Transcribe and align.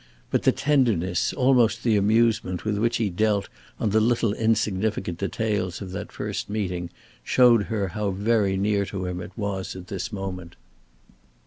But 0.31 0.41
the 0.41 0.51
tenderness, 0.51 1.31
almost 1.31 1.83
the 1.83 1.95
amusement 1.95 2.65
with 2.65 2.79
which 2.79 2.97
he 2.97 3.11
dwelt 3.11 3.49
on 3.79 3.91
the 3.91 3.99
little 3.99 4.33
insignificant 4.33 5.19
details 5.19 5.79
of 5.79 5.91
that 5.91 6.11
first 6.11 6.49
meeting 6.49 6.89
showed 7.23 7.65
her 7.65 7.89
how 7.89 8.09
very 8.09 8.57
near 8.57 8.83
to 8.87 9.05
him 9.05 9.21
it 9.21 9.33
was 9.37 9.75
at 9.75 9.89
this 9.89 10.11
moment. 10.11 10.55